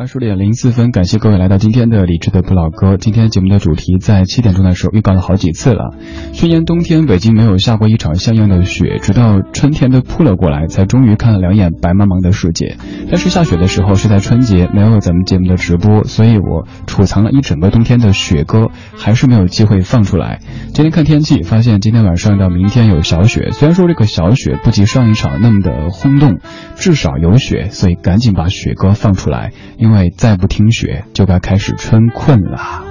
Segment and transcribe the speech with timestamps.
[0.00, 2.96] 二十点零四分，感谢各位来到今天的理智的不老歌。
[2.96, 5.94] 今天节目的主题在七点钟的时候预告了好几次了。
[6.32, 12.78] 去年冬天北京没有下过一场像样的雪，直到春天的扑了过来，才终于看了两眼白茫茫的世界。
[13.10, 20.40] 但是下雪的时候是在春节，没有咱们节目的直播，所以我储藏了一整个冬天的雪歌，还是没有机会放出来。
[20.72, 26.38] 今天看天气，发现今天晚上到明天有小雪，虽然说这个小雪不及上一场那么的轰动，
[26.76, 32.84] 至少有雪，所以赶紧把雪歌放出来，因为因为再不听雪就该开始春困了。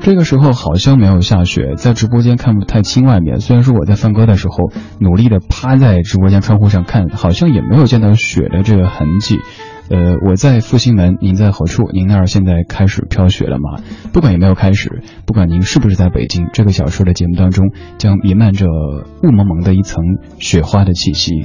[0.00, 3.40] 这个时候好像没有下雪，在直播间看不太清外面。
[3.40, 9.36] 虽然说我在放歌的时候努力的趴在直播间窗户上看，好像也没有见到雪的这个痕迹。
[9.90, 11.90] 呃，我在复兴门，您在何处？
[11.92, 13.82] 您那儿现在开始飘雪了吗？
[14.14, 17.66] 不管有没有开始，不管您是不是在北京，这个小时的节目当中
[17.98, 18.66] 将弥漫着
[19.22, 20.02] 雾蒙蒙的一层
[20.38, 21.44] 雪花的气息。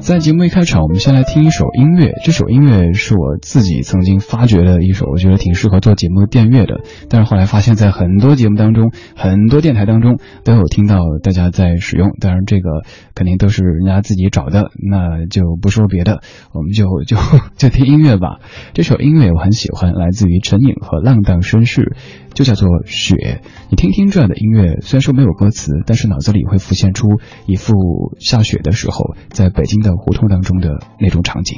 [0.00, 2.12] 在节目一开场，我们先来听一首音乐。
[2.22, 6.82] 这首音乐是我自己曾经发掘的一首，我觉得挺适合做节目的电乐的。
[7.08, 12.10] 但是后来发现，在很多节目当中，很多电台当中都有听到大家在使用。
[12.20, 12.82] 当然，这个
[13.16, 16.20] 肯定都是人家自己找的，那就不说别的，
[16.52, 17.16] 我们就就
[17.56, 18.38] 就听音乐吧。
[18.74, 21.96] 这首音乐我很喜欢，来自于陈颖和浪荡绅士，
[22.36, 23.14] 就叫做《雪》。
[23.70, 27.08] 你听听这样的音乐，虽然说没有歌词，但是脑子里会浮现出
[27.46, 27.72] 一幅
[28.20, 31.56] 下雪的时候，在北京的胡同当中的那种场景。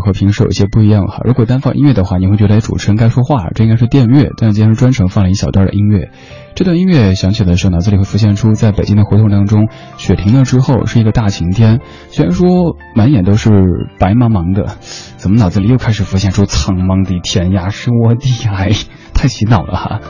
[0.00, 1.20] 和平时有些不一样哈。
[1.24, 4.30] 如果单放音乐的话，你会觉得主持人该说话，这应该是电乐。
[4.36, 6.10] 但今天是专程放了一小段的音乐。
[6.54, 11.80] 这段音乐响起的时候，脑子里会浮现出在北京的胡同当中，雪停了之后是一个大晴天。
[12.08, 13.50] 虽然说满眼都是
[13.98, 14.76] 白茫茫的，
[15.16, 18.70] 怎么脑子里又开始浮现出苍茫的天涯是我的爱？
[19.14, 20.00] 太洗脑了哈。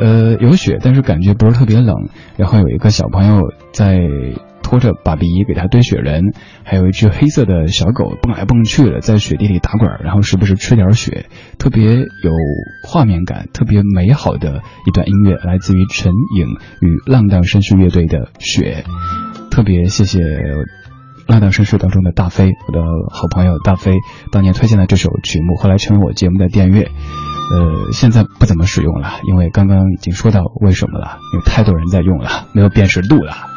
[0.00, 2.08] 呃，有雪，但是感觉不是特别冷。
[2.36, 3.42] 然后有一个小朋友
[3.72, 3.98] 在
[4.70, 6.32] 拖着爸比给他堆雪人，
[6.62, 11.26] 还有一只黑色的小狗蹦来蹦去的在雪地里打滚，然后时不时吃点雪，
[11.58, 12.32] 特别有
[12.86, 16.46] 画面感，特别美好的一段音乐，来自于陈颖
[16.80, 18.84] 与浪荡绅士乐队的《雪》。
[19.50, 20.20] 特别谢谢
[21.26, 22.80] 浪荡绅士当中的大飞，我的
[23.12, 23.96] 好朋友大飞，
[24.30, 26.82] 当年推荐的这首曲目，后来成为我节目的电乐。
[26.82, 33.49] 呃，现在不怎么使用了，因为刚刚已经说到为什么了，有太多人在用了，没有辨识度了。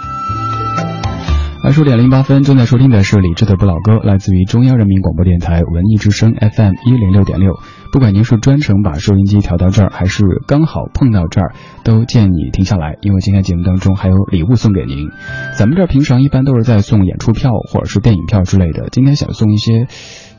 [1.64, 7.58] 二十点零八分，正在收听的是李志的不老歌，来自于中央人民广播电台文艺之声 FM 一零六点六。
[7.90, 15.08] 不管您是专程把收音机调到这儿，还是刚好碰到这儿，都建议你停下来，因为今天节目当中还有礼物送给您。
[15.58, 19.88] 咱们这儿平常一般都是在送演出票或者是电影票之类的，今天想送一些。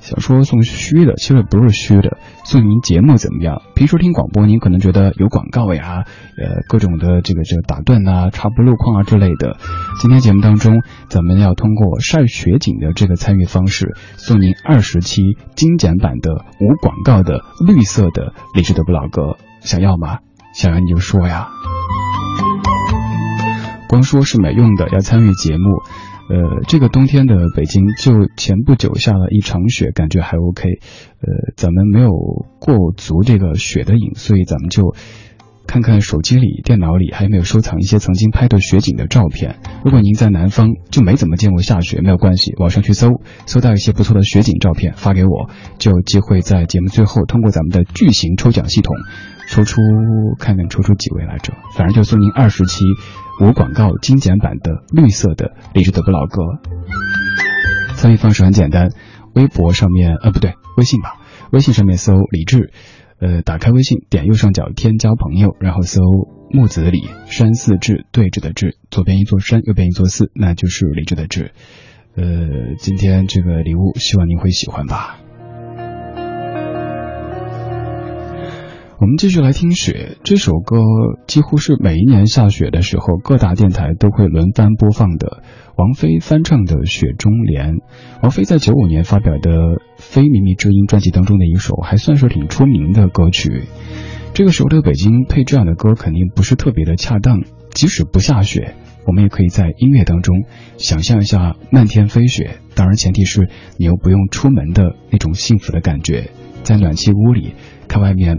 [0.04, 3.62] 想说送虚的，其实不是虚的，送您节目怎么样？
[3.74, 6.04] 平时听广播，您可能觉得有广告呀，
[6.36, 9.56] 呃，各种的这个这个打断啊、插播路况啊之类的。
[10.02, 15.22] 今天节目当中，咱们要通过晒雪景的这个参与方式，送您二十期
[15.54, 20.18] 精简版的无广告的绿色的理智的不老歌，想要吗？
[20.52, 21.48] 想要你就说呀。
[23.88, 25.80] 光说是没用的，要参与节目。
[26.30, 30.68] 呃，这个冬天的北京，就前不久下了一场雪，感觉还 OK。
[30.68, 32.10] 呃，咱们没有
[32.58, 34.94] 过足这个雪的瘾，所以咱们就
[35.66, 39.56] 看看手机里、电脑里还有没有收藏一些曾经拍的雪景的照片。
[39.84, 48.96] 如果您在南方就没怎么见过下雪，没有关系，网上去搜，搜到一些不错的雪景照片发给我，就有机会在节目最后通过咱们的巨型抽奖系统
[49.48, 49.80] 抽出，
[50.38, 52.84] 看看抽出几位来着，反正就送您二十期
[53.40, 56.42] 无广告精简版的绿色的励志的不老歌。
[57.94, 58.90] 参与方式很简单，
[59.34, 61.20] 微博上面呃不对，微信吧，
[61.52, 62.72] 微信上面搜李志。
[63.20, 66.02] 呃，打开微信，点右上角添加朋友，然后搜
[66.50, 71.52] 木子李山寺志对峙的志，左边一座山，右边一座寺，那就是李志的志。
[72.16, 72.24] 呃，
[72.78, 75.23] 今天这个礼物，希望您会喜欢吧。
[79.00, 80.76] 我们继续来听雪这首歌，
[81.26, 85.42] 几乎是每一年下雪的时候，各大电台都会轮番播放的。
[85.76, 87.74] 王菲翻唱的《雪中莲》，
[88.22, 89.50] 王菲在九五年发表的
[89.96, 93.64] 《非靡靡之音》专辑当中的一首，还算是挺出名的歌曲。
[94.32, 97.42] 这个时候的北京配这样的歌，肯定不是特别的恰当。
[97.70, 98.76] 即使不下雪，
[99.08, 100.44] 我们也可以在音乐当中
[100.76, 102.60] 想象一下漫天飞雪。
[102.76, 106.30] 当然，前提是你又不用出门的那种幸福的感觉，
[106.62, 107.54] 在暖气屋里
[107.88, 108.38] 看外面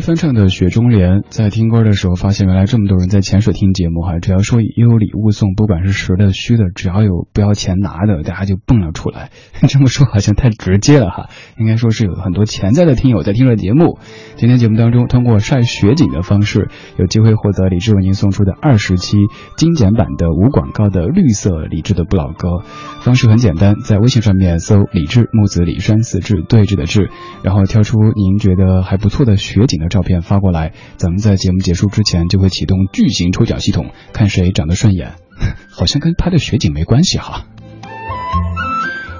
[0.00, 4.20] 翻唱的《雪中莲》，在听歌的时候发现，原来这么多人在潜水听节目哈。
[4.20, 9.30] 只要说有礼物送，不管是实的虚的，只要有不要钱拿的，大家就蹦了出来。
[9.66, 13.98] 这么说好像太直接了哈，应该说是有很多潜在的听友在听着节目。
[14.36, 19.16] 今天节目当中，通过晒雪景的方式，有机会获得李志为您送出的二十期
[19.56, 22.62] 精简版的无广告的绿色李志的不老歌。
[23.00, 27.10] 方式很简单，在微信上面搜“李志木子李山四志对峙的志”，
[27.42, 29.80] 然后挑出您觉得还不错的雪景。
[29.80, 35.12] 的照片发过来，咱们在节目结束之前就会启动巨型抽奖系统，看谁长得顺眼。
[35.70, 37.44] 好像跟拍的雪景没关系哈。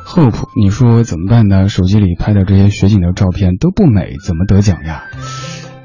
[0.06, 1.68] Hope，你说怎么办呢？
[1.68, 5.04] 手机里拍的这些雪景的照片都不美，怎么得奖呀？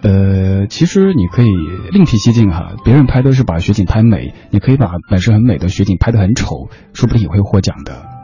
[0.01, 1.47] 呃，其实你可以
[1.91, 8.14] 另辟蹊径哈，别人拍都是把雪景拍美，你可以把本身很美的雪景拍得很丑，说不定也会获奖的。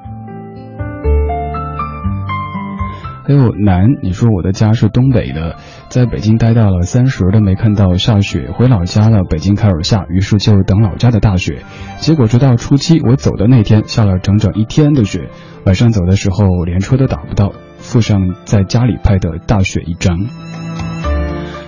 [3.23, 5.57] 还有南，你说我的家是东北的。
[5.89, 11.63] 在北京待到了三十都没看到下雪，回老家了，北京开始下，于是就等老家的大雪。
[11.97, 15.29] 结果直到初七我走的那天，下了整整一天的雪。
[15.65, 20.17] 晚上走的时候连车都打不到，附上在家里拍的大雪一张。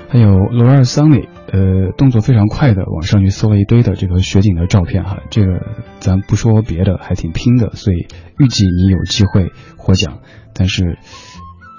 [0.10, 5.18] 还有罗尔桑里，呃，动作非常快的，网上去搜了一堆的这个雪景的照片哈。
[5.30, 5.60] 这个
[6.00, 8.08] 咱不说别的，还挺拼的，所以
[8.38, 10.20] 预计你有机会获奖，
[10.54, 11.00] 但是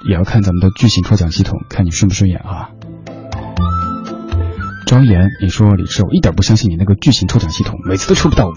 [0.09, 2.71] 也要看咱们的剧情抽奖系统，看你顺不顺眼啊。
[4.87, 8.53] 庄严，你说李志，我一点不相信你那个剧情抽奖系统，每次都抽不到我，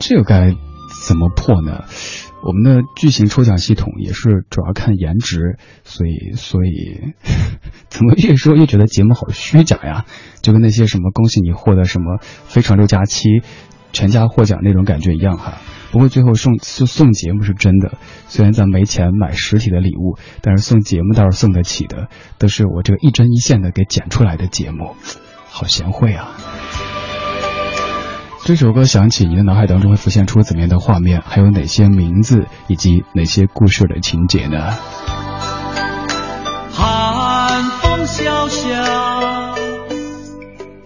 [0.00, 0.54] 这个该
[1.06, 1.84] 怎么破呢？
[2.40, 7.14] 我们的剧情抽奖系统也是主要看颜值，所以所以
[7.88, 10.04] 怎么越说越觉得节目好虚假呀？
[10.42, 13.42] 就跟那些什么恭喜你获得什么非常六加七，
[13.92, 15.58] 全家获奖那种感觉一样哈。
[15.90, 24.96] 不过最后送送送节目是真的，虽然咱没钱买实体的礼物，但是送节目倒是送得起的，都是我这个一针一线的给剪出来的节目，
[25.48, 26.32] 好贤惠啊。
[28.44, 31.20] 这首歌响起，你的脑海当中会浮现出怎么样的画面？
[31.20, 34.72] 还有哪些名字以及哪些故事的情节呢？
[36.72, 39.54] 寒风萧萧，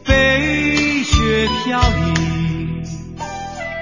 [0.04, 2.82] 飞雪飘零，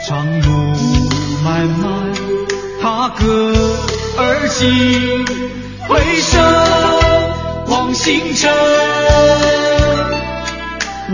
[0.06, 1.09] 长路
[1.42, 2.12] 慢慢，
[2.82, 3.54] 踏歌
[4.18, 5.24] 而行，
[5.88, 6.38] 回首
[7.72, 8.52] 望星辰，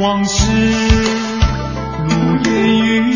[0.00, 0.50] 往事。
[2.08, 2.10] 如
[2.44, 2.52] 烟
[2.82, 3.14] 云，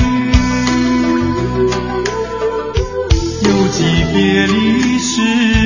[3.43, 3.79] 犹记
[4.15, 5.60] 别离时。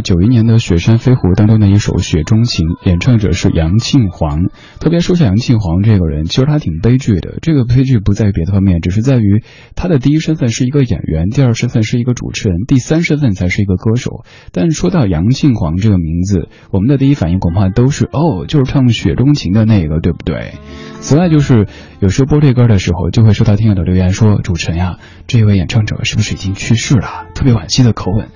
[0.00, 4.46] 九一年的《雪山飞狐》当中的一首《雪中情》，演唱者是杨庆煌。
[4.80, 7.38] 特别说下杨庆煌这个人，其实他挺悲剧的。
[7.42, 9.42] 这个悲剧不在于别的方面，只是在于
[9.76, 14.24] 他的第一身份是一个演员，第二身份是一个主持人，第三身份才是一个歌手。
[14.52, 20.52] 但说到杨庆煌这个名字，我们的第一反应恐怕都是哦，就是唱《雪中情》的那个，对不对？
[21.00, 21.66] 此外，就是
[21.98, 28.28] 有时候播这歌的时候，就会收到听友的留言说：“主持人呀，这位演唱者是不是已经去世了？”特别惋惜的口吻。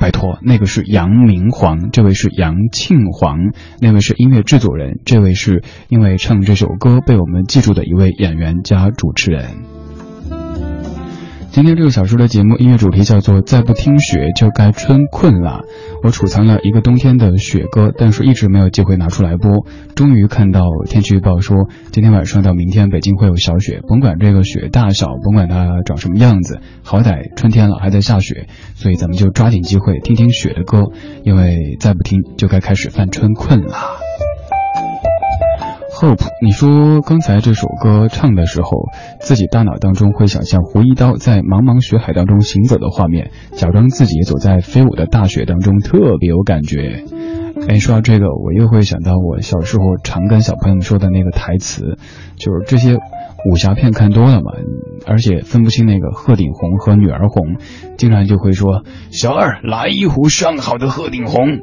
[0.00, 3.52] 拜托，那个是杨明煌，这位是杨庆煌，
[3.82, 9.44] 那位是音乐制作人，这位是因为唱这首歌被我们记住的一位演员加主持人。
[11.52, 15.62] 今天这个小说的节目音乐主题叫做“再不听雪就该春困了”。
[16.04, 19.66] 我储藏了一个冬天的雪歌，但是一直没有机会拿出来播。
[19.96, 30.84] 终于看到天气预报说，今天晚上到明天北京会有小雪，甭管这个雪大小，甭管它长什么样子，好歹春天了还在下雪，所以咱们就抓紧机会听听雪的歌，
[31.24, 33.74] 因为再不听就该开始犯春困了。
[36.00, 38.70] Hope，你说刚才这首歌唱的时候，
[39.20, 47.04] 自己大脑当中会想象胡一刀在茫茫雪海当中行走的画面，假装自己走在飞舞的大雪当中，特别有感觉。
[47.68, 51.98] 哎，说到这个，我又会想到我小时候常跟小朋友说的那个台词，
[52.38, 52.96] 就是这些
[53.50, 54.52] 武侠片看多了嘛，
[55.06, 57.56] 而且分不清那个鹤顶红和女儿红，
[57.98, 61.58] 经常就会说：“小二，来一壶上好的鹤顶红。”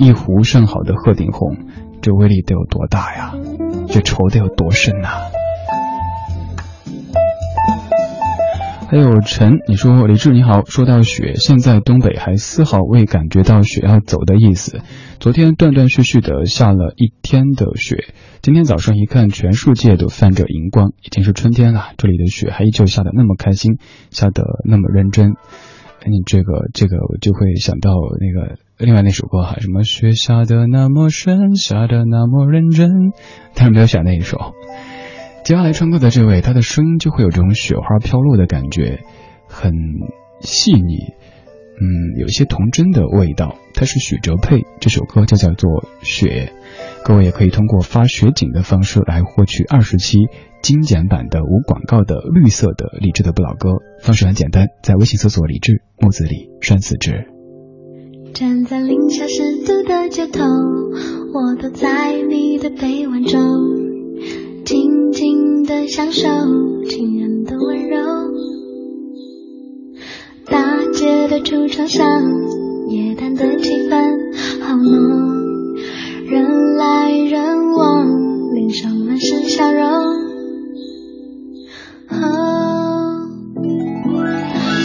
[0.00, 1.58] 一壶上好的鹤顶红。
[2.04, 3.32] 这威力得有多大呀？
[3.88, 5.08] 这仇得有多深呐？
[8.90, 14.82] 还有陈，你说李志你好，说到雪，现在东北还丝毫未感觉到雪要走的意思。
[15.18, 21.86] 昨天断断续续的下了一天的雪，今天早上一看，全世界都泛着荧光，已经是春天了。
[21.96, 23.78] 这里的雪还依旧下的那么开心，
[24.10, 25.30] 下的那么认真。
[26.02, 28.58] 哎你这个这个，我就会想到那个。
[28.76, 33.12] 另外那首歌哈，什么雪下的那么深，下的那么认真，
[33.54, 34.52] 但是没有选那一首。
[35.44, 39.04] 接下来唱歌的这位，他的声音就会有这种雪花飘落的感觉，
[39.46, 39.72] 很
[40.40, 40.96] 细腻，
[41.80, 43.54] 嗯，有一些童真的味道。
[43.74, 45.70] 他是许哲佩，这首歌就叫做
[46.02, 46.52] 《雪》。
[47.04, 50.18] 各位也可以通过发雪景的方式来获取二十期
[50.62, 53.70] 精简版的无广告的绿色的理智的不老歌。
[54.00, 57.28] 方式很简单，在微信搜索“李智木子李山四志”。
[58.34, 63.40] 站在零下十度的街头，我躲在你的臂弯中，
[64.64, 66.28] 静静的享受
[66.88, 67.96] 情人的温柔。
[70.46, 72.04] 大街的橱窗上，
[72.88, 75.76] 夜淡的气氛好浓，
[76.26, 79.86] 人来人往，脸上满是笑容。
[82.08, 83.28] 哦，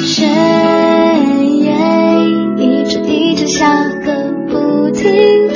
[0.05, 0.48] 雪。
[3.59, 5.48] 下个不停，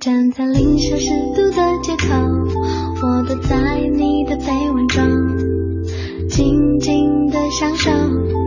[0.00, 2.14] 站在零下十度的街头，
[3.02, 5.06] 我躲在你的臂弯中，
[6.26, 7.90] 静静的享受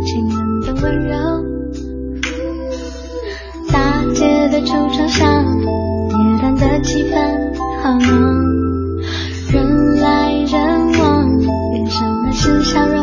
[0.04, 1.16] 亲吻的温柔。
[3.72, 8.10] 大街的橱窗上，夜晚的气氛好浓，
[9.52, 13.03] 人来人往，脸上满是笑容。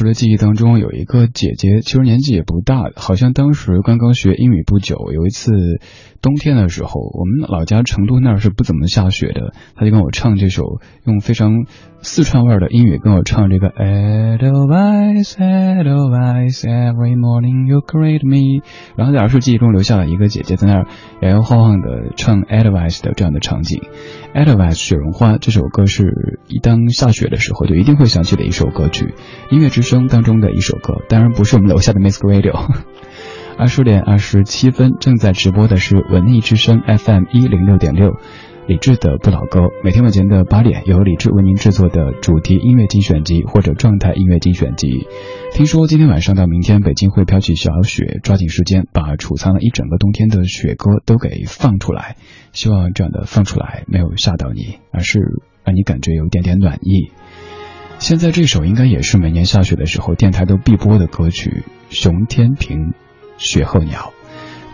[0.00, 4.96] 时的记忆当中，有一个姐姐，其实年纪也不大，好像当时刚刚学英语不久。
[5.12, 5.52] 有一次
[6.22, 11.66] 冬天的时候，我们老家成都那儿是不怎么下雪的，她就跟我唱这首，用非常。
[12.02, 18.62] 四川味儿的英语跟我唱这个 Edelweiss Edelweiss Every morning you greet me，
[18.96, 20.86] 然后在儿时记忆中留下了一个姐姐在那儿
[21.20, 23.82] 摇摇晃晃的唱 Edelweiss 的这样的场景。
[24.34, 29.14] Edelweiss 雪绒花这首歌是一当下雪的时候就一定会想起的一首歌曲，
[29.50, 32.54] 音乐之声当中的一首歌，当然不是我们楼下的 Miss Radio。
[33.58, 38.16] 二十点二十七分正在直播的是文艺之声 FM 一零六点六。
[38.70, 45.08] 李志的不老歌，每天晚间的八点，由李志为您制作的主题音乐精选集或者状态音乐精选集。
[45.52, 52.14] 听说今天晚上到明天，北京会飘起小雪，抓紧时间把储藏了一整个冬天的雪歌都给放出来。
[52.52, 55.18] 希望这样的放出来没有吓到你，而是
[55.64, 57.10] 让你感觉有一点点暖意。
[57.98, 62.92] 现在这首应该也是每年下雪的时候电台都必播的歌曲，《熊天平
[63.36, 64.12] 雪候鸟》，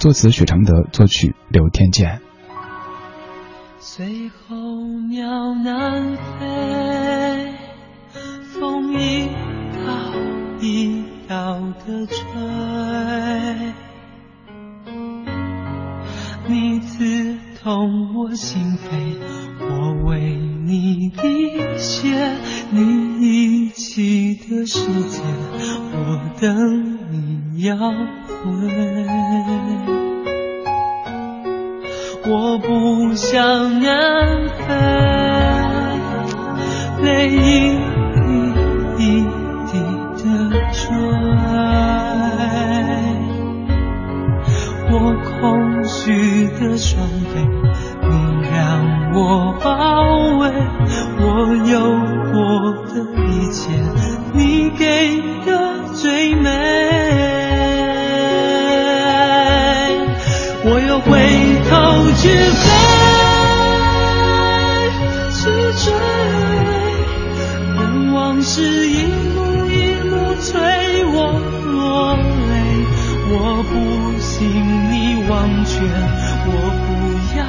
[0.02, 2.20] 作词许常德，作曲刘天健。
[3.94, 4.56] 最后
[5.08, 7.54] 鸟南飞，
[8.52, 9.30] 风一摇
[10.60, 12.16] 一摇的吹，
[16.48, 19.18] 你刺痛我心扉，
[19.60, 22.36] 我为你滴血，
[22.70, 22.80] 你
[23.20, 25.22] 遗弃的世界，
[25.92, 29.45] 我等你要回。
[32.28, 34.74] 我不想南飞，
[37.04, 37.36] 泪一
[38.14, 38.18] 滴
[38.98, 39.02] 一
[39.66, 39.72] 滴
[40.16, 40.24] 的
[40.72, 40.80] 坠。
[44.88, 44.92] 我
[45.40, 47.34] 空虚的双臂，
[48.02, 48.10] 你
[48.50, 48.54] 让
[49.14, 49.66] 我包
[50.38, 50.42] 围。
[51.18, 51.24] 我
[51.64, 51.74] 有
[52.32, 52.34] 过
[52.92, 52.94] 的
[62.26, 62.66] 去飞，
[65.30, 65.38] 去
[65.84, 65.86] 追，
[67.76, 67.80] 任
[68.12, 68.50] 往事
[68.88, 69.36] 一幕
[69.68, 69.70] 一
[70.08, 70.50] 幕催
[71.04, 71.16] 我
[71.72, 72.50] 落泪。
[73.28, 73.32] 我
[73.70, 73.72] 不
[74.20, 74.28] 信
[74.90, 74.94] 你
[75.28, 75.32] 忘
[75.64, 75.74] 却，
[76.48, 76.50] 我
[76.82, 76.86] 不
[77.38, 77.40] 要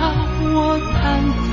[0.54, 0.56] 我
[0.94, 0.96] 单
[1.50, 1.52] 飞。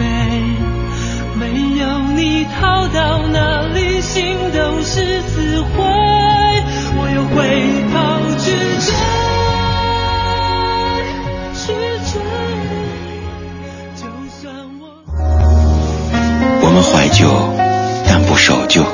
[1.37, 1.41] 没
[1.81, 1.83] 有
[2.15, 3.37] 你逃到哪
[3.73, 5.73] 里，心都是死灰。
[6.97, 7.35] 我又回
[17.25, 17.31] 旧，
[18.07, 18.85] 但不守旧。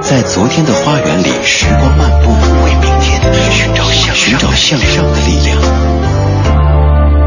[0.00, 2.30] 在昨天的花园里，时光漫步，
[2.64, 3.20] 为明天
[3.52, 3.84] 寻找
[4.52, 5.60] 向上的力量。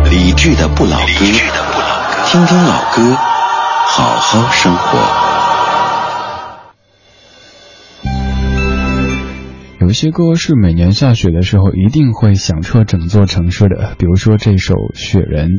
[0.09, 1.25] 理智的不老歌，
[2.25, 3.15] 听听老歌，
[3.87, 4.97] 好好生活。
[9.79, 15.49] 有些歌是每年下雪的时候一定会响彻整座城市的，比如说这首《雪人》。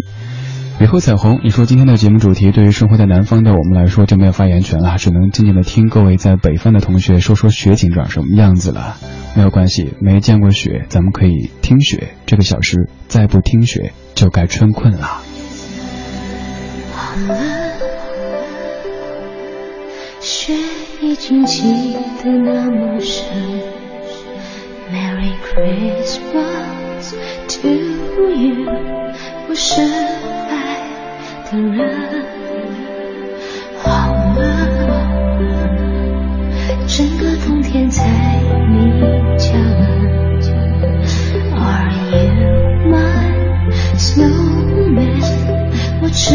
[0.80, 8.96] 雨后彩虹，你说今天的节目主题对于生活在南方的我们来说就没有发言权了，只能静静的听各位在北方的同学说说雪景长什么样子了。
[9.34, 12.10] 没有关系，没见过雪，咱们可以听雪。
[12.26, 15.20] 这个小时再不听雪，就该春困了。
[20.20, 20.52] 雪
[21.02, 23.26] 已经积得那么深
[24.92, 27.14] ，Merry Christmas
[27.48, 27.68] to
[28.30, 28.64] you，
[29.48, 30.47] 我深。
[31.50, 31.88] 的人，
[33.82, 34.38] 好吗？
[36.86, 38.02] 整个冬天在
[38.70, 38.90] 你
[39.38, 40.40] 家门
[41.54, 42.26] ，Are you
[42.90, 42.96] my
[43.96, 45.22] snowman？
[46.02, 46.34] 我痴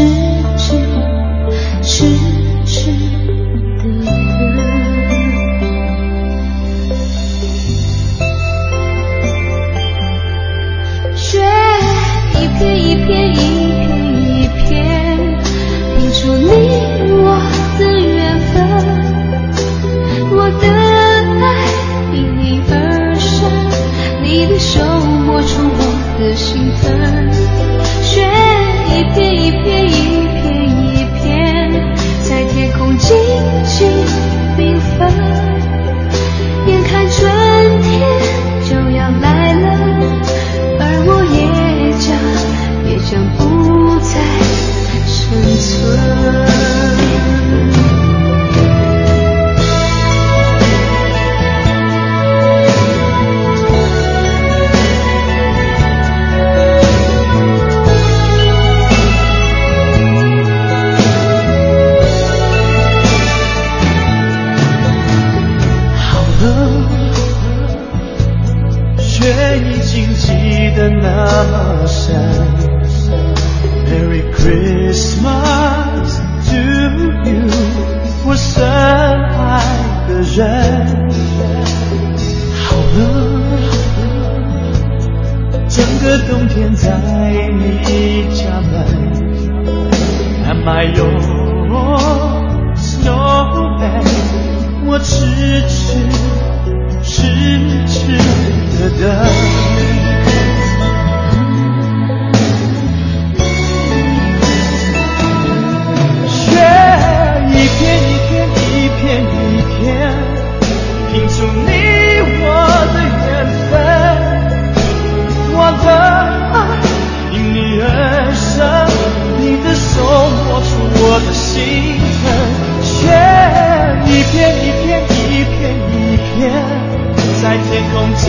[127.94, 128.24] 风静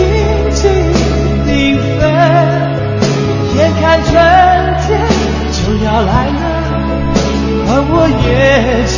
[0.52, 0.62] 静
[1.44, 1.50] 的
[1.98, 2.02] 飞，
[3.58, 4.14] 眼看春
[4.82, 4.88] 天
[5.52, 6.40] 就要来了，
[7.68, 8.24] 而我也
[8.94, 8.96] 将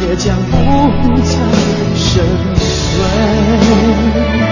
[0.00, 0.54] 也将不
[1.22, 1.28] 再
[1.96, 2.06] 深
[4.46, 4.49] 邃。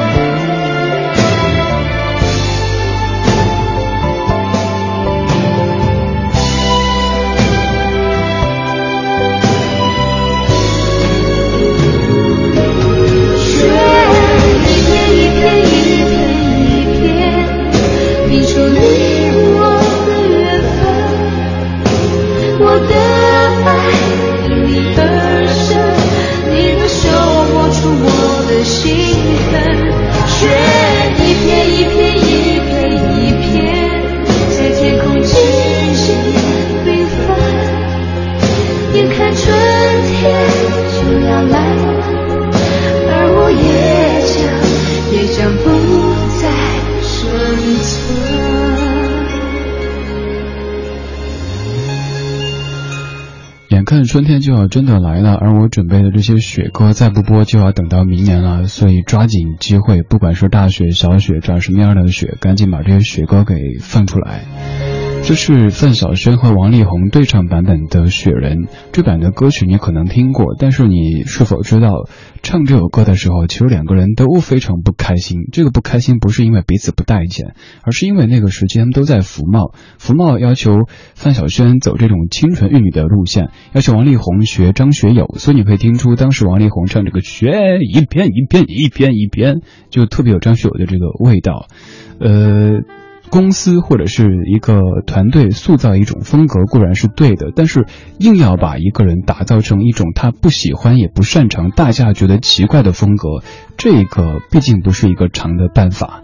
[54.68, 64.87] 真的来了，而我准备的这些雪歌再不播就要等到明年了，所以抓紧机会，不管是大雪、小雪，长什么样的雪，赶紧把这些雪歌给放出来。
[65.24, 72.08] 这是范晓萱和王力宏对唱版本的《雪人》，这版的歌曲你可能听过，但是你是否知道，
[72.42, 75.40] 唱这首歌的时候，其实两个人都非常不开心。
[75.52, 77.52] 这个不开心不是因为彼此不待见，
[77.82, 80.72] 而是因为那个时间都在服贸，服贸要求
[81.14, 91.66] 范晓萱走这种清纯玉女的路线，要求王力宏学张学友，所以你可以听出当时王力宏唱这个雪一片一片一片一片，就特别有张学友的这个味道，
[92.18, 92.80] 呃。
[93.30, 97.86] 公司或者是一个团队塑造一种风格固然是对的，但是
[98.18, 103.42] 硬要把一个人打造成一种他不喜欢也不擅长、大家觉得奇怪的风格，
[103.76, 106.22] 这个毕竟不是一个长的办法。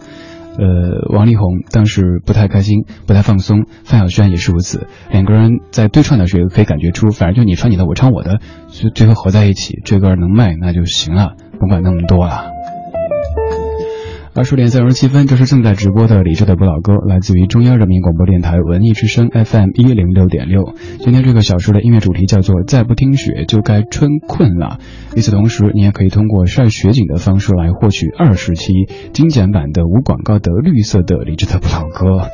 [0.57, 4.87] 呃，王力宏当时不太开心，不太放松，范晓萱也是如此。
[5.11, 8.39] 两个人在对唱的时候可以感觉出，反正就你唱你的，我唱我的，
[8.69, 12.54] 最最后合在一起，这歌能卖那就行了，甭管那么多了。
[14.37, 20.75] 二十点三十七分，这是正在直播的李志的不老歌，来自于中央人民广播电台文艺之声 FM 一零六点六。
[20.99, 24.79] 今天这个小时的音乐主题叫做“再不听雪就该春困了”。
[25.15, 28.73] 与此同时，你也可以通过晒雪景的方式来获取二十期
[29.13, 32.27] 精简版的无广告的绿色的李志的不老歌。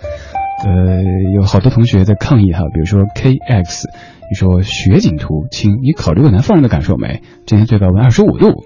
[0.64, 1.02] 呃，
[1.34, 3.84] 有好多同学在抗议哈，比如说 KX，
[4.30, 7.20] 你说雪景图，亲，你考虑过南方人的感受没？
[7.44, 8.64] 今天最高温二十五度。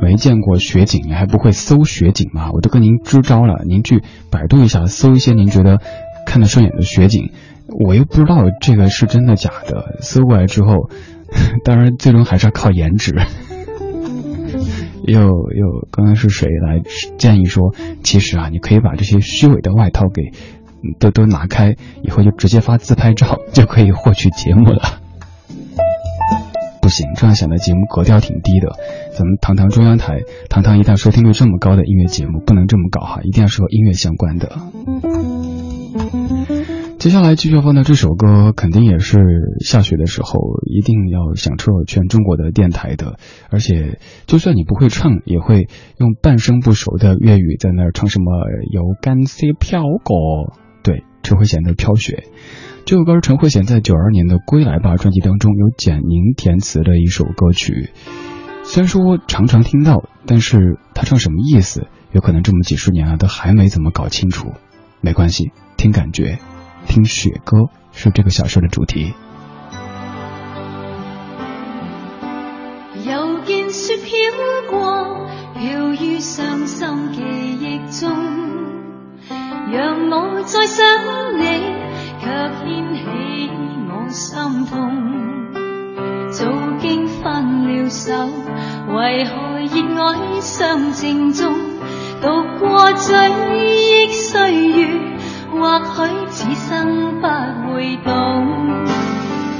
[0.00, 2.50] 没见过雪景，你还不会搜雪景吗？
[2.52, 5.80] 我都跟您支招了，您去百度一下，搜一些您觉得
[6.26, 7.32] 看得顺眼的雪景。
[7.68, 10.90] 我又不知道这个是真的假的，搜过来之后，
[11.64, 13.14] 当然最终还是要靠颜值。
[15.06, 16.80] 又又，刚刚是谁来
[17.18, 20.32] 建议说，其实啊，你可以把这些虚伪的外套给
[20.98, 25.00] 都都拿开，以后就直接发自拍照就可以获取节目了。
[26.84, 28.68] 不行，这样显得节目格调挺低的。
[29.16, 30.20] 咱们堂堂中央台，
[30.50, 34.58] 堂堂一档收听率这么高的音乐节目，不能这么搞哈，一定要是和音乐相关的。
[36.98, 39.18] 接下来继续放的这首歌，肯定也是
[39.64, 43.16] 下雪的时候一定要响彻全中国的电台的。
[43.48, 48.26] 而且，就算你不会唱，也会用半生不熟的粤语在那儿唱什么
[48.70, 50.52] “有干些飘过”，
[50.84, 52.24] 对，就会显得《飘雪》。
[52.86, 57.88] 这首歌是陈慧娴在九二年的《归来吧》专辑当中由简宁填词的一首歌曲。
[58.62, 64.52] 虽然说常常听到，但是他唱什么意思，有可能这么几十年了都还没怎么搞清楚。
[65.00, 66.38] 没关系，听感觉，
[66.86, 69.14] 听雪歌是这个小说的主题。
[73.06, 74.12] 又见雪飘
[74.70, 78.10] 过，飘于伤心记忆中，
[79.72, 80.84] 让我再想
[81.40, 81.93] 你。
[82.24, 82.30] 却
[82.64, 83.00] 掀起
[83.90, 84.72] 我心痛，
[86.30, 86.46] 早
[86.78, 87.22] 经分
[87.68, 88.14] 了手，
[88.96, 91.54] 为何热爱相正中？
[92.22, 93.12] 度过追
[94.06, 94.88] 忆岁月，
[95.52, 95.84] 或许
[96.30, 97.26] 此生不
[97.74, 98.06] 会懂。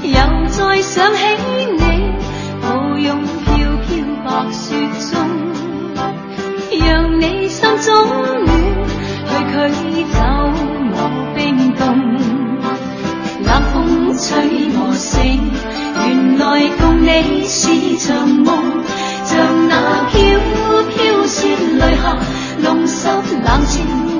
[0.01, 1.19] 又再想起
[1.77, 1.79] 你，
[2.63, 3.45] 抱拥飘
[3.85, 4.75] 飘白雪
[5.11, 5.13] 中，
[6.83, 7.93] 让你心中
[8.43, 8.49] 暖，
[9.27, 10.17] 去驱走
[17.21, 18.83] 你是场梦，
[19.25, 20.39] 像那飘
[20.89, 22.17] 飘雪泪下，
[22.61, 24.14] 弄湿冷清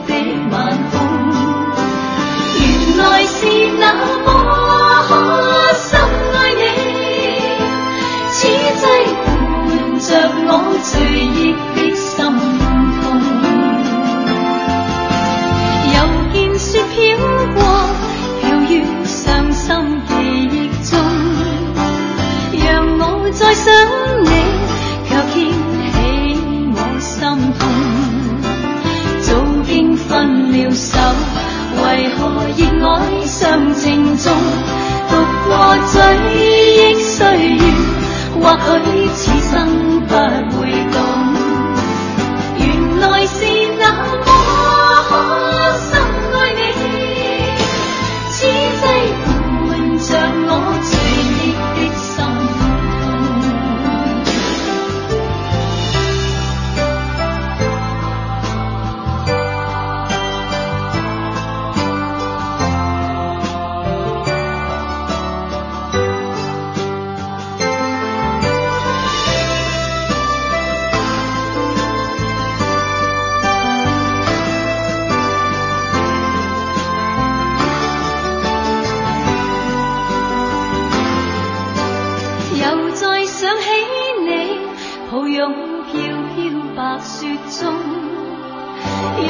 [85.45, 85.53] 拥
[85.85, 85.93] 飘
[86.33, 86.37] 飘
[86.75, 87.71] 白雪中，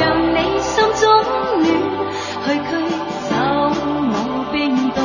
[0.32, 1.04] 你心中
[1.60, 1.64] 暖，
[2.42, 2.68] 去驱
[3.28, 3.30] 走
[4.08, 4.14] 我
[4.50, 4.54] 冰
[4.94, 4.98] 冻。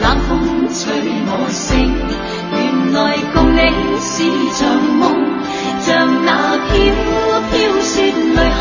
[0.00, 0.32] 冷风
[0.74, 0.82] 吹
[1.28, 1.72] 我醒，
[2.50, 2.98] 原来
[3.32, 3.60] 共你
[4.00, 4.14] 是
[4.58, 4.64] 场
[4.98, 5.02] 梦，
[5.78, 6.28] 像那
[6.66, 6.72] 飘
[7.52, 8.60] 飘雪泪下，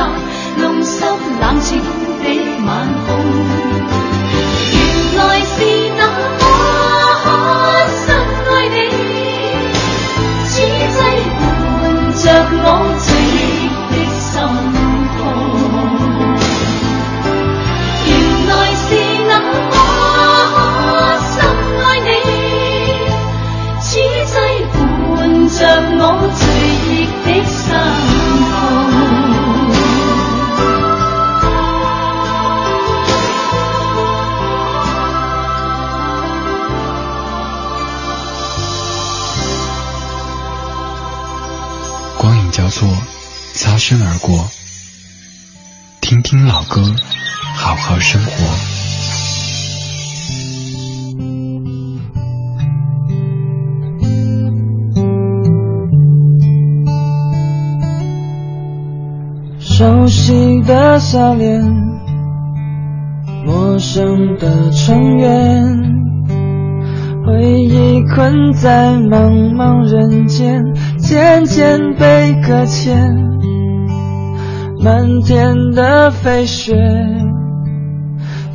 [0.57, 1.03] 弄湿
[1.41, 1.81] 冷清
[2.21, 2.25] 的
[2.67, 2.69] 晚
[3.07, 3.09] 空，
[4.69, 4.75] 原
[5.17, 5.55] 来是
[5.97, 6.42] 那。
[12.62, 12.68] 我
[12.99, 14.32] 最忆的心。
[15.18, 15.20] 痛
[18.06, 18.10] 原
[18.47, 18.86] 来是
[19.30, 19.32] 那
[19.70, 19.76] 么
[21.32, 21.36] 深
[21.80, 22.10] 爱你
[23.82, 23.84] 此
[24.26, 24.34] 际
[24.74, 24.76] 伴
[25.47, 25.58] 着
[25.97, 26.01] 我
[26.36, 26.41] 最
[26.89, 26.91] 忆
[27.26, 28.12] 的心。
[42.74, 42.89] 作
[43.53, 44.49] 擦身而过。
[46.01, 46.82] 听听老歌，
[47.55, 48.32] 好好生活。
[59.59, 61.61] 熟悉的笑脸，
[63.45, 65.80] 陌生的成员，
[67.24, 70.63] 回忆困在茫茫人间，
[71.14, 72.97] 渐渐被搁浅。
[74.80, 76.74] 漫天的飞雪，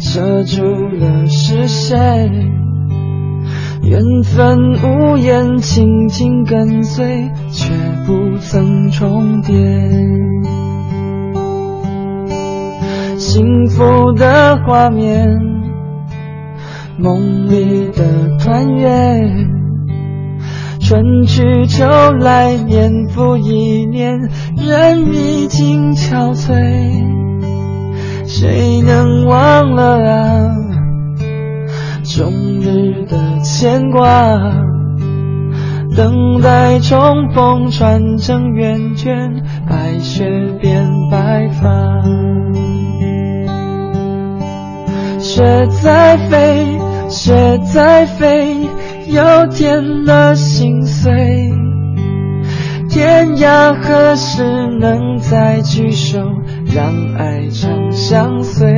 [0.01, 2.29] 遮住了视线。
[3.85, 7.73] 缘分无言，紧紧跟随，却
[8.05, 9.55] 不曾重叠。
[13.17, 15.29] 幸福的画面，
[16.99, 19.49] 梦里的团圆，
[20.89, 21.84] 春去秋
[22.18, 24.18] 来，年复一年，
[24.57, 26.55] 人已经憔悴，
[28.26, 30.49] 谁能忘了啊？
[32.05, 34.09] 终日的牵挂，
[35.95, 40.24] 等待重逢，传承圆圈，白雪
[40.59, 41.68] 变白发。
[45.18, 46.78] 雪在飞，
[47.11, 48.57] 雪在飞，
[49.09, 51.13] 又添了心碎。
[52.89, 54.43] 天涯何时
[54.81, 56.19] 能再聚首，
[56.67, 58.69] 让爱长相随？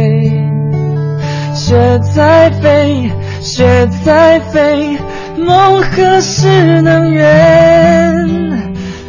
[1.55, 3.11] 雪在飞，
[3.41, 4.99] 雪在飞，
[5.37, 8.29] 梦何时能圆？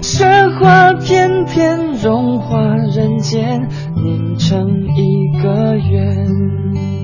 [0.02, 0.26] 雪
[0.60, 2.60] 花片片融化
[2.94, 7.01] 人间，凝成一个圆。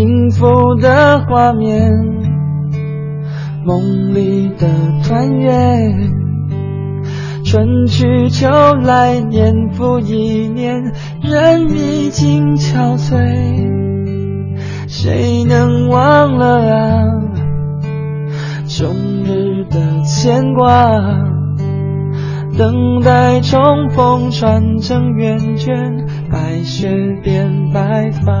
[0.00, 1.92] 幸福的画面，
[3.66, 4.66] 梦里的
[5.04, 6.10] 团圆，
[7.44, 8.48] 春去秋
[8.82, 10.82] 来，年复一年，
[11.20, 14.56] 人已经憔悴，
[14.88, 17.02] 谁能忘了啊？
[18.68, 20.98] 终日的牵挂，
[22.56, 26.88] 等待重逢，传承圆圈，白雪
[27.22, 28.32] 变白发。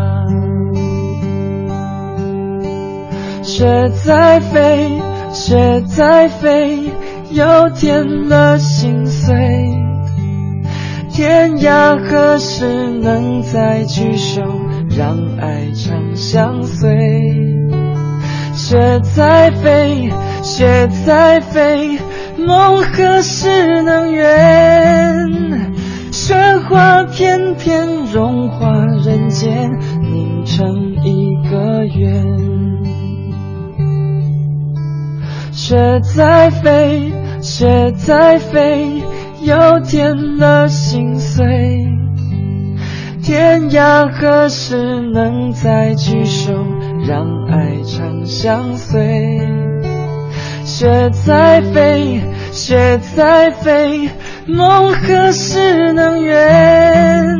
[3.50, 6.78] 雪在飞，雪在飞，
[7.32, 9.34] 又添了心碎。
[11.12, 12.64] 天涯何时
[13.02, 14.40] 能再聚首，
[14.96, 16.96] 让爱长相随？
[18.54, 20.08] 雪在飞，
[20.44, 21.98] 雪在飞，
[22.38, 25.72] 梦何时能圆？
[26.12, 26.36] 雪
[26.68, 28.70] 花片片融化
[29.04, 32.59] 人间，凝成一个圆。
[35.52, 39.02] 雪在飞，雪在飞，
[39.42, 41.46] 又添了心碎。
[43.22, 46.52] 天涯何时能再聚首，
[47.06, 49.40] 让爱长相随？
[50.64, 52.20] 雪在飞，
[52.52, 54.08] 雪在飞，
[54.46, 57.36] 梦何时能圆？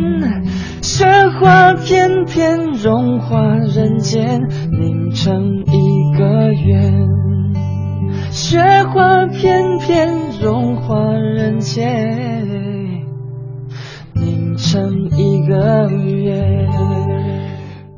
[0.83, 1.07] 雪
[1.39, 7.30] 花片片融化人间，凝成一个圆。
[8.33, 10.09] 雪花片片
[10.41, 13.05] 融化人间，
[14.15, 16.69] 凝成一个圆。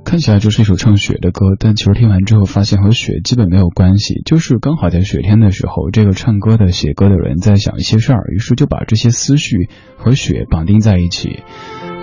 [0.05, 11.41] 看起来就是一首唱雪的歌，但其实听完之后发现和雪基本没有关系，就是刚好在雪天的时候，这个唱歌的、写歌的人在想一些事儿，于是就把这些思绪和雪绑定在一起。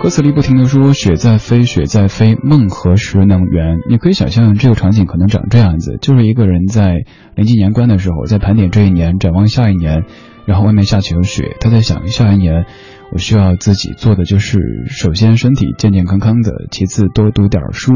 [0.00, 3.80] 歌词里不停的说雪在飞，雪在飞，梦何时能圆？
[3.86, 10.04] 你可以想象这个场景可能长这样子，就是一个人在临近年关的时候，在盘点这一年，展望下一年，
[10.46, 12.64] 然后外面下起了雪，他在想下一年
[13.12, 17.92] 我需要自己做的就是首先身体健健康康的，其次多读点书。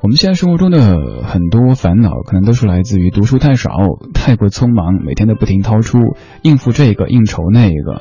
[0.00, 3.70] 我们现在生活中的很多烦恼，可能都是来自于读书太少、
[4.14, 5.98] 太过匆忙，每天都不停掏出
[6.40, 8.00] 应付这个应酬那个，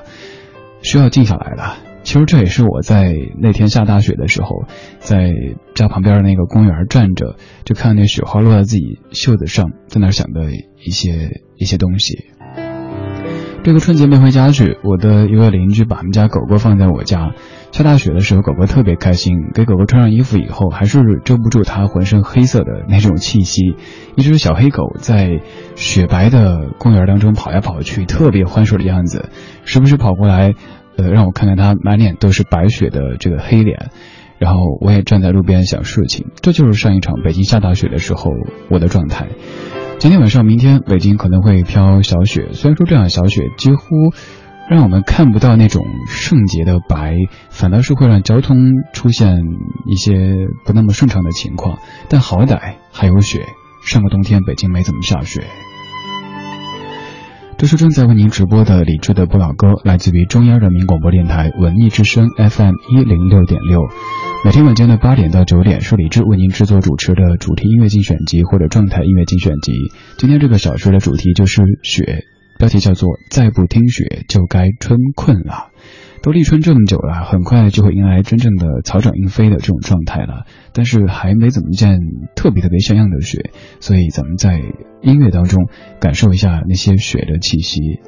[0.82, 1.91] 需要静下来了。
[2.04, 4.66] 其实这也是我在那天下大雪的时候，
[5.00, 5.32] 在
[5.76, 10.52] 家旁边的那个公园站着，就看那雪花落在自己袖子上，在那想的
[10.84, 12.26] 一些一些东西。
[13.64, 17.36] 这个春节没回家去，我的一位邻居把他们家狗狗放在我家。
[17.72, 19.52] 下大雪的时候，狗狗特别开心。
[19.54, 23.76] 给狗狗穿上衣服以后，还是遮不住它浑身黑色的那种气息。
[24.16, 25.42] 一只小黑狗在
[25.76, 29.30] 雪白的公园当中跑来跑去，特别欢实的样子，
[29.64, 30.56] 时不时跑过来，
[30.98, 33.92] 呃，让我看看他满脸都是白雪的这个黑脸。
[34.40, 38.32] 然后我也站在路边想事情，这就是上一场北京下大雪的时候
[38.70, 39.28] 我的状态。
[40.00, 43.86] 今天晚上、明天北京可能会飘小雪，虽然说这样小雪几乎。
[44.70, 47.18] 让我们看不到那种圣洁的白，
[47.50, 48.56] 反倒是会让交通
[48.94, 49.36] 出现
[49.86, 51.80] 一些不那么顺畅的情况。
[52.08, 53.46] 但好歹还有雪，
[53.84, 55.44] 上个冬天北京没怎么下雪。
[57.62, 63.88] 这是正在为您直播的李志的不老歌，来自于中央人民广播电台文艺之声 FM 一零六点六。
[64.44, 69.74] 每天晚间的八点到九点是李志为您制作主持的主题音乐精选集或者状态音乐精选集。
[70.18, 72.26] 今天这个小时的主题就是雪。
[72.58, 75.70] 标题叫做“再不听雪就该春困了”，
[76.24, 80.46] 都立春这么久了，很快就会迎来真正的草长莺飞的这种状态了。
[80.72, 81.98] 但是还没怎么见
[82.36, 84.62] 特别特别像样的雪，所以咱们在
[85.02, 85.68] 音乐当中
[86.00, 88.00] 感受一下那些雪的气息。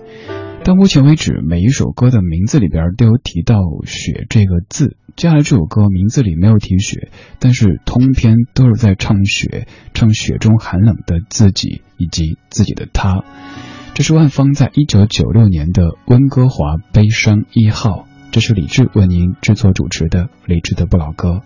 [0.64, 4.96] 到目前为止，每一首歌的名字里边都有提到“雪”这个字。
[5.16, 7.10] 接下来这首歌名字里没有提雪，
[7.40, 13.24] 但是通篇都是在唱雪，唱雪中寒冷的自己以及自己的他。
[13.96, 17.92] 这是万芳在一九九六年的《温哥华悲伤一号》，
[18.32, 21.42] 这是李志为您制作主持的李志的不老歌。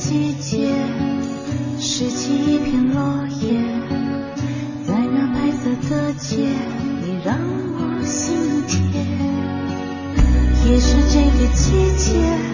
[0.00, 0.72] 季节
[1.78, 3.60] 拾起一片落叶，
[4.86, 6.48] 在那白色的街，
[7.02, 8.34] 你让我心
[8.66, 9.06] 甜，
[10.66, 12.49] 也是这个季节。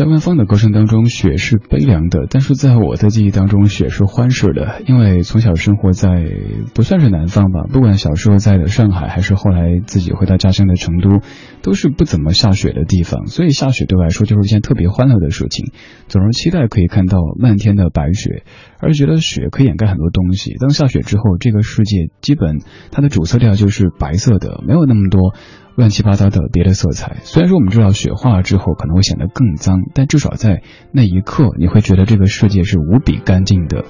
[0.00, 4.80] 在万芳的歌声当中，雪是悲凉的，但是在我的记忆当中，雪是欢实的。
[4.86, 6.24] 因为从小生活在
[6.72, 11.20] 不算是南方吧，不管小时候在的上海，还是后来自己回到家乡的成都，
[11.60, 13.26] 都是不怎么下雪的地方。
[13.26, 15.70] 所以下雪对我来说就是一件特别欢乐的事情，
[16.08, 18.44] 总是期待可以看到漫天的白雪，
[18.80, 20.54] 而觉得雪可以掩盖很多东西。
[20.58, 25.34] 当下雪之后，这个世界基本它的主色调就是白色的，没有那么多。
[25.76, 30.62] 乱七八糟的别的色彩，虽然说我们知道雪化了之后可能会显得更脏，但至少在
[30.92, 33.84] 那一刻，你会觉得这个世界是无比干净的。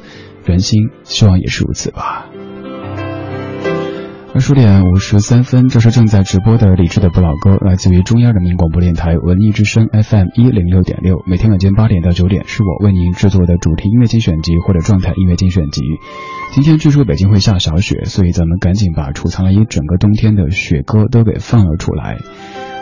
[0.45, 2.27] 人心希望也是如此吧。
[4.33, 11.21] 二十点五十三分，这是正在直播的理智的不老歌，来自于中央人民广播电台文艺之声 FM 一零六点六。
[11.27, 15.83] 每天晚间八点到九点，是我为您制作的主题音乐精选集或者状态音乐精选集。
[16.53, 22.19] 今天据说北京会下小雪，所以咱们赶紧把储藏了一整个冬天的雪歌都给放了出来。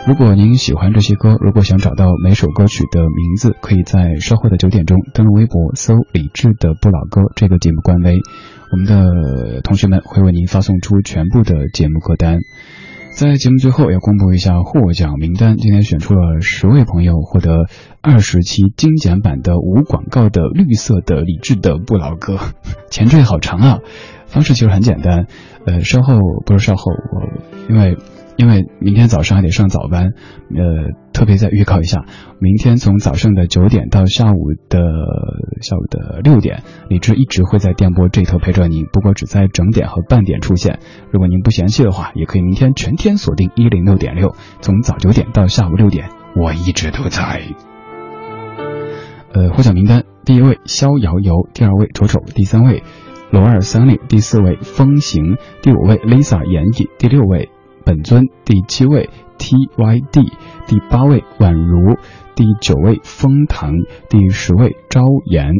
[0.07, 8.17] 如果您喜欢这些歌，如果想找到每首歌曲的名字，可以在稍后的九点钟登录微博搜“李志的不老歌”这个节目官微。
[8.71, 12.39] 我们的同学们会为您发送出全部的节目歌单，
[13.19, 15.57] 在节目最后要公布一下获奖名单。
[15.57, 17.65] 今天选出了十位朋友获得
[17.99, 22.39] 二十期精简版的无广告的绿色的理智的不老歌，
[22.89, 23.79] 前缀好长啊！
[24.27, 25.27] 方式其实很简单，
[25.65, 27.97] 呃，稍后不是稍后，我因为。
[28.39, 30.13] 因为明天早上还得上早班，
[30.55, 32.05] 呃，特别再预告一下，
[32.39, 34.79] 明天从早上的九点到下午的
[35.61, 40.79] 下午的六点，李志一直会在电波这头陪着您，不过只在整点和半点出现。
[41.11, 47.41] 如果您不嫌弃的话，也可以明天全天锁定一零六点六，从早九点到下午六点，我一直都在。
[49.33, 52.83] 呃，获奖名单：第一位逍遥游，第二位丑丑，第三位
[53.31, 57.49] 罗二三令，第四位风行，第五位 Lisa 言语，第六位。
[57.85, 60.21] 本尊第七位 T Y D，
[60.67, 61.97] 第八位宛如，
[62.35, 63.73] 第九位封堂，
[64.09, 65.53] 第十位朝颜。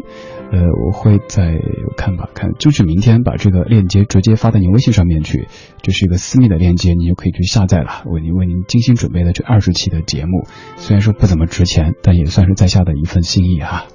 [0.51, 1.59] 呃，我会在
[1.95, 5.47] 看吧，看就是明天把这个链接直接发到您微信上面去，
[5.83, 8.03] 这是一个私密的链接，你就可以去下载了。
[8.07, 10.47] 为您为您精心准备的这二十期的节目，
[10.77, 13.85] 虽然说不怎么值钱，但也算是在下的一份心意哈。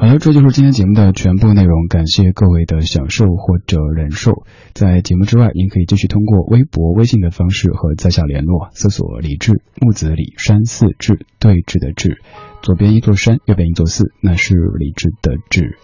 [0.00, 1.88] 好了，这就是今天节目的全部内容。
[1.88, 4.44] 感谢各位的享受或者忍受。
[4.72, 12.20] 在节目之外，您可以继续通过微博、微信的方式和在下联络，搜索“李志木子李山寺志对峙的志，
[12.62, 15.76] 左边一座山，右边一座寺，那是李志的志。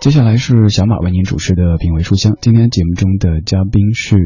[0.00, 2.32] 接下来是小马为您主持的品味书香。
[2.40, 4.16] 今天节目中的嘉宾是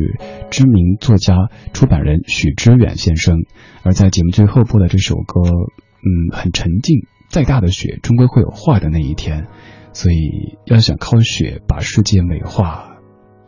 [0.52, 1.34] 知名作家、
[1.72, 3.40] 出版人许知远先生。
[3.82, 7.00] 而在节目最后播的这首歌，嗯，很沉静。
[7.32, 9.46] 再大的雪，终归会有化的那一天，
[9.94, 12.98] 所以要想靠雪把世界美化，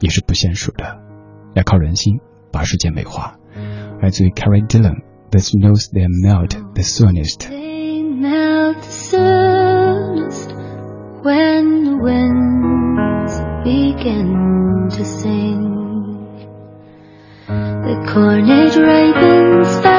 [0.01, 1.03] 也是不现实的，
[1.55, 2.20] 要靠人心
[2.51, 3.37] 把世界美化。
[4.01, 7.47] 来自于 Carrie Dillon，The snows they melt the soonest。
[7.51, 10.55] They melt the soonest
[11.22, 15.61] when winds begin to sing.
[17.47, 19.93] The cornet ripens